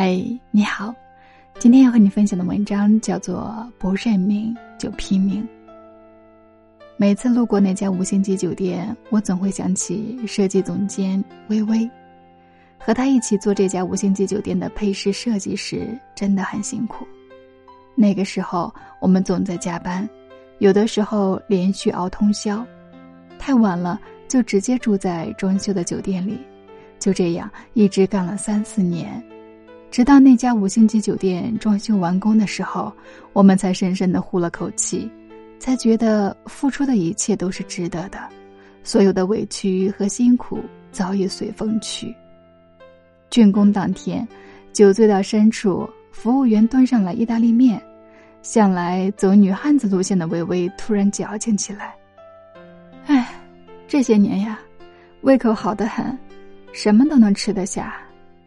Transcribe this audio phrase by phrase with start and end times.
[0.00, 0.16] 嗨，
[0.52, 0.94] 你好，
[1.58, 5.42] 今天要和你分享的文章叫做《不认命就拼命》。
[6.96, 11.90] 每次路过那家五星级酒店，我总会想起设计总监微微，
[12.78, 17.04] 和他一起做这家五星级酒店的配饰设计师真的很辛苦。
[17.96, 20.08] 那个时候，我们总在加班，
[20.58, 22.64] 有的时候连续熬通宵，
[23.36, 26.38] 太晚了就直接住在装修的酒店里，
[27.00, 29.20] 就这样一直干了三四年。
[29.98, 32.92] 直到那家五星级酒店装修完工的时候，
[33.32, 35.10] 我们才深深的呼了口气，
[35.58, 38.20] 才觉得付出的一切都是值得的，
[38.84, 40.60] 所有的委屈和辛苦
[40.92, 42.14] 早已随风去。
[43.28, 44.24] 竣工当天，
[44.72, 47.82] 酒醉到深处，服务员端上来意大利面，
[48.40, 51.92] 向来走女汉子路线的微微突然矫情起来
[53.06, 53.28] ：“哎，
[53.88, 54.60] 这些年呀，
[55.22, 56.16] 胃口好得很，
[56.72, 58.00] 什么都能吃得下。”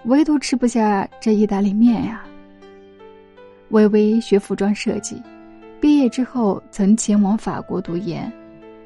[0.05, 2.23] 唯独吃不下这意大利面呀。
[3.69, 5.21] 微微学服装设计，
[5.79, 8.31] 毕业之后曾前往法国读研。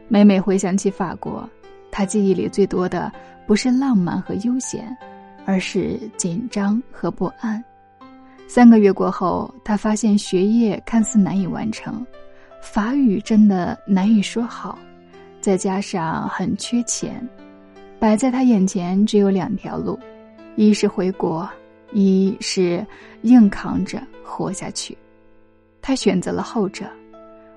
[0.08, 1.50] 每每回想起法国，
[1.90, 3.12] 他记忆里最多的
[3.48, 4.96] 不是浪漫和悠闲，
[5.46, 7.64] 而是紧张和不安。
[8.48, 12.06] 三个月过后，他发现学业看似难以完成，
[12.62, 14.78] 法语真的难以说好，
[15.42, 17.28] 再加上很缺钱，
[17.98, 19.98] 摆在他眼前只有两条路。
[20.56, 21.48] 一是回国，
[21.92, 22.86] 一是
[23.24, 24.98] 硬扛着活下去。
[25.82, 26.86] 他选择了后者，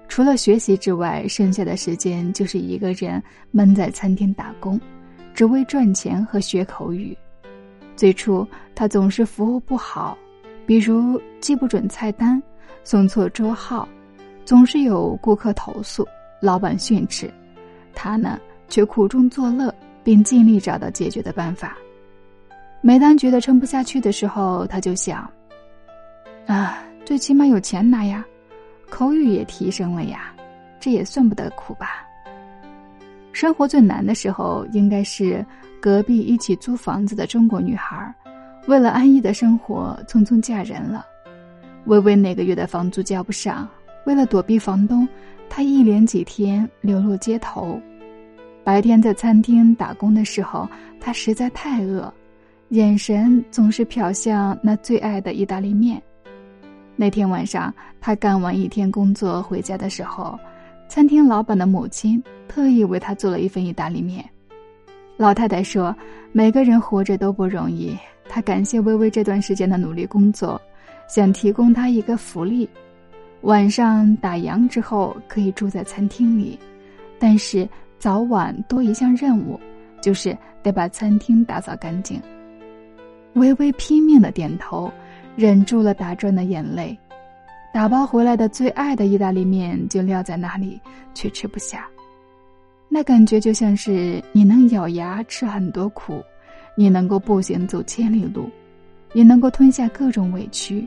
[0.08, 4.80] 除了学习之外，剩下的时间就是一个人闷在餐厅打工，
[5.32, 7.16] 只为赚钱和学口语。
[7.96, 10.16] 最初他总是服务不好，
[10.66, 12.40] 比如记不准菜单、
[12.84, 13.88] 送错桌号，
[14.44, 16.06] 总是有顾客投诉、
[16.40, 17.32] 老板训斥。
[17.94, 18.38] 他呢，
[18.68, 21.76] 却苦中作乐，并尽力找到解决的办法。
[22.80, 25.28] 每当觉得撑不下去的时候，他就想：
[26.46, 28.24] 啊，最起码有钱拿呀，
[28.88, 30.32] 口语也提升了呀，
[30.78, 32.06] 这也算不得苦吧。
[33.32, 35.44] 生活最难的时候，应该是
[35.80, 38.14] 隔壁一起租房子的中国女孩，
[38.66, 41.04] 为了安逸的生活，匆匆嫁人了。
[41.86, 43.68] 微微那个月的房租交不上，
[44.06, 45.06] 为了躲避房东，
[45.48, 47.80] 她一连几天流落街头。
[48.62, 50.68] 白天在餐厅打工的时候，
[51.00, 52.12] 她实在太饿。
[52.70, 56.00] 眼神总是瞟向那最爱的意大利面。
[56.96, 60.38] 那天晚上，他干完一天工作回家的时候，
[60.86, 64.22] 餐厅老板的母亲特意为他做了一份意大利面。
[65.16, 65.96] 老太太说
[66.30, 67.96] ：“每个人活着都不容易，
[68.28, 70.60] 她感谢微微这段时间的努力工作，
[71.08, 72.68] 想提供她一个福利：
[73.40, 76.58] 晚上打烊之后可以住在餐厅里，
[77.18, 77.66] 但是
[77.98, 79.58] 早晚多一项任务，
[80.02, 82.20] 就是得把餐厅打扫干净。”
[83.34, 84.92] 微微拼命的点头，
[85.36, 86.98] 忍住了打转的眼泪。
[87.72, 90.80] 打包回来的最爱的意大利面就撂在那里，
[91.14, 91.86] 却吃不下。
[92.88, 96.22] 那感觉就像是你能咬牙吃很多苦，
[96.74, 98.50] 你能够步行走千里路，
[99.12, 100.86] 也能够吞下各种委屈，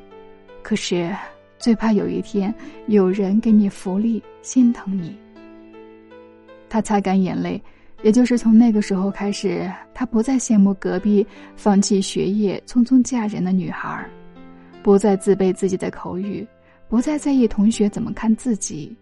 [0.64, 1.16] 可是
[1.60, 2.54] 最怕有一天
[2.88, 5.16] 有人给你福利，心疼你。
[6.68, 7.62] 他擦干眼泪。
[8.04, 11.26] 也就是从那个时候开始，他不再羡慕隔壁
[11.56, 14.04] 放弃学业、匆匆嫁人的女孩，
[14.82, 16.48] 不再自卑自己的口语，
[16.90, 18.96] 不再在意同学怎么看自己。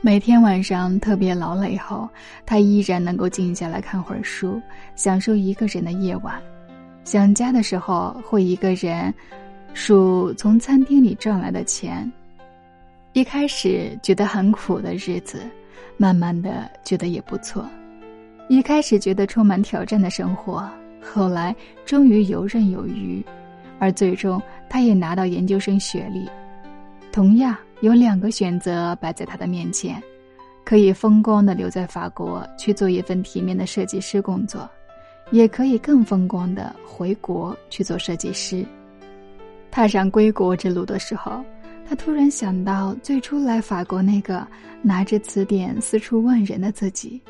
[0.00, 2.08] 每天晚上特别劳累后，
[2.44, 4.60] 他依然能够静下来看会儿书，
[4.96, 6.34] 享受一个人的夜晚。
[7.04, 9.14] 想家的时候，会一个人
[9.74, 12.10] 数从餐厅里赚来的钱。
[13.12, 15.40] 一开始觉得很苦的日子，
[15.96, 17.64] 慢慢的觉得也不错。
[18.48, 20.68] 一开始觉得充满挑战的生活，
[21.02, 23.24] 后来终于游刃有余，
[23.78, 26.28] 而最终他也拿到研究生学历。
[27.10, 30.02] 同样有两个选择摆在他的面前：
[30.64, 34.68] 可以风光的留在法国去做一份体面的设计师工作，
[35.30, 38.64] 也可以更风光的回国去做设计师。
[39.70, 41.42] 踏上归国之路的时候，
[41.88, 44.46] 他突然想到最初来法国那个
[44.82, 47.20] 拿着词典四处问人的自己。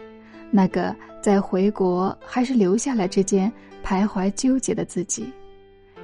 [0.56, 3.52] 那个在回国还是留下来之间
[3.84, 5.28] 徘徊纠结的自己，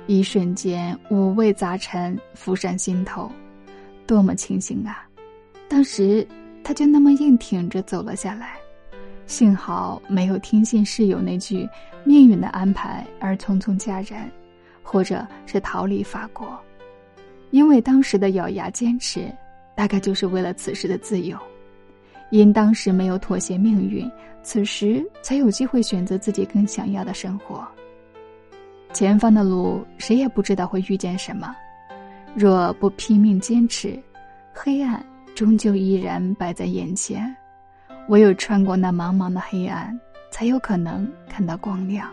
[0.09, 3.31] 一瞬间五味杂陈浮上心头，
[4.09, 5.07] 多么庆幸啊！
[5.69, 6.27] 当时
[6.65, 8.57] 他就那么硬挺着走了下来，
[9.25, 11.69] 幸好没有听信室友那句
[12.03, 14.29] 命运的安排而匆匆嫁人，
[14.83, 16.59] 或者是逃离法国，
[17.53, 19.33] 因为当时的咬牙坚持，
[19.77, 21.39] 大概就是为了此时的自由。
[22.31, 24.11] 因当时没有妥协命运，
[24.43, 27.67] 此时才有机会选择自己更想要的生活。
[28.93, 31.55] 前方的路谁也不知道会遇见什么。
[32.35, 33.99] 若不拼命坚持，
[34.53, 35.05] 黑暗
[35.35, 37.35] 终究依然摆在眼前。
[38.09, 39.99] 唯有穿过那茫茫的黑暗，
[40.31, 42.09] 才有可能看到光亮。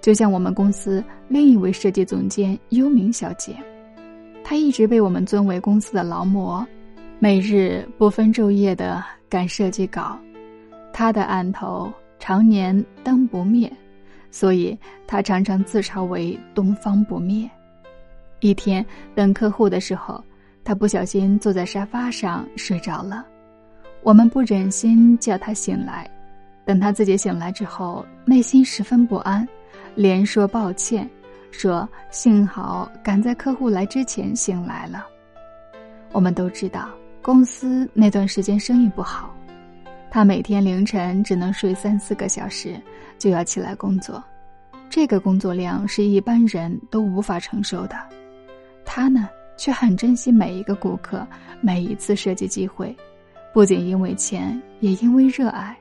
[0.00, 3.54] 就像我们公司另一位设计总监幽明小姐，
[4.42, 6.66] 她一直被我们尊为公司的劳模，
[7.22, 10.18] 每日不分昼夜的赶设计稿，
[10.90, 12.74] 他的案头常年
[13.04, 13.70] 灯不灭，
[14.30, 14.76] 所以
[15.06, 17.48] 他常常自嘲为“东方不灭”。
[18.40, 18.82] 一天
[19.14, 20.24] 等客户的时候，
[20.64, 23.26] 他不小心坐在沙发上睡着了。
[24.02, 26.10] 我们不忍心叫他醒来，
[26.64, 29.46] 等他自己醒来之后，内心十分不安，
[29.94, 31.06] 连说抱歉，
[31.50, 35.06] 说幸好赶在客户来之前醒来了。
[36.12, 36.88] 我们都知道，
[37.22, 39.34] 公司那段时间生意不好，
[40.10, 42.80] 他每天凌晨只能睡三四个小时，
[43.18, 44.22] 就要起来工作，
[44.88, 47.96] 这个工作量是一般人都无法承受的。
[48.86, 51.26] 他呢，却很珍惜每一个顾客，
[51.60, 52.96] 每一次设计机会。
[53.52, 55.76] 不仅因为钱，也因为热爱。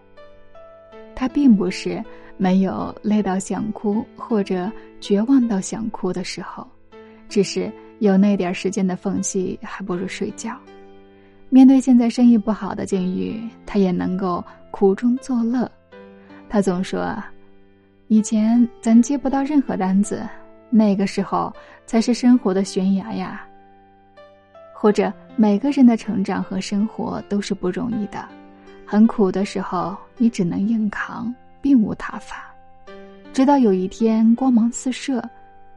[1.16, 2.04] 他并不是
[2.36, 4.70] 没有累到想哭或者
[5.00, 6.68] 绝望到想哭的时候，
[7.30, 10.54] 只是有那点时间的缝隙，还不如睡觉。
[11.50, 15.70] 面对现在生意不好的境遇，他也能够苦中作乐。
[16.48, 17.16] 他总说
[18.08, 20.28] ：“以前咱接不到任何单子，
[20.70, 21.52] 那个时候
[21.86, 23.46] 才是生活的悬崖呀。”
[24.74, 28.24] 或者每个人的成长和生活都是不容易的，
[28.86, 32.46] 很苦的时候你只能硬扛，并无他法。
[33.34, 35.22] 直到有一天光芒四射，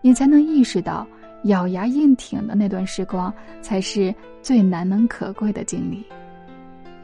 [0.01, 1.07] 你才能意识到
[1.45, 6.05] 咬牙硬挺的那段时光才是最难能可贵的经历。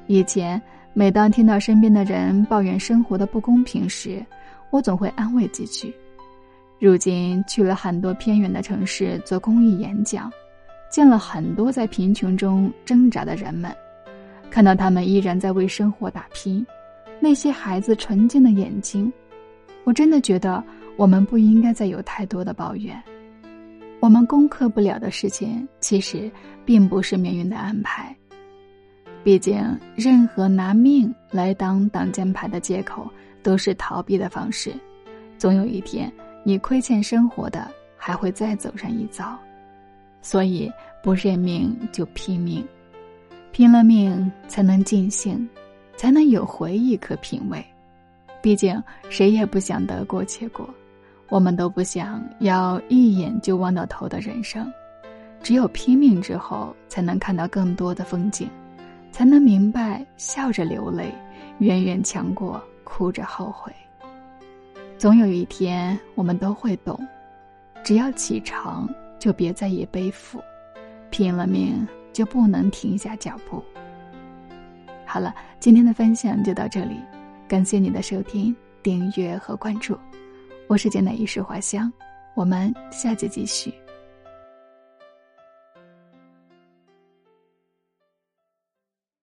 [0.06, 0.60] 以前
[0.92, 4.24] 每当听到身边的人抱怨生活的不公平时，
[4.70, 5.94] 我总会安慰几句。
[6.78, 10.30] 如今去了很多偏远的城市做公益演讲。
[10.90, 13.70] 见了很多在贫穷中挣扎的人们，
[14.50, 16.66] 看到他们依然在为生活打拼，
[17.20, 19.12] 那些孩子纯净的眼睛，
[19.84, 20.64] 我真的觉得
[20.96, 22.98] 我们不应该再有太多的抱怨。
[24.00, 26.30] 我们攻克不了的事情，其实
[26.64, 28.14] 并不是命运的安排。
[29.24, 29.60] 毕竟，
[29.96, 33.10] 任何拿命来当挡箭牌的借口，
[33.42, 34.72] 都是逃避的方式。
[35.36, 36.10] 总有一天，
[36.44, 39.36] 你亏欠生活的，还会再走上一遭。
[40.22, 40.70] 所以，
[41.02, 42.64] 不认命就拼命，
[43.50, 45.46] 拼了命才能尽兴，
[45.96, 47.64] 才能有回忆可品味。
[48.40, 48.80] 毕竟，
[49.10, 50.68] 谁也不想得过且过，
[51.28, 54.70] 我们都不想要一眼就望到头的人生。
[55.42, 58.48] 只有拼命之后，才能看到更多的风景，
[59.12, 61.12] 才能明白笑着流泪
[61.58, 63.72] 远远强过哭着后悔。
[64.96, 66.98] 总有一天，我们都会懂，
[67.84, 68.88] 只要启程。
[69.18, 70.40] 就别再意背负，
[71.10, 73.60] 拼了命就不能停下脚步。
[75.04, 77.00] 好了，今天的分享就到这里，
[77.48, 79.98] 感谢你的收听、订阅和关注，
[80.68, 81.90] 我是简单一世花香，
[82.34, 83.72] 我们下节继续。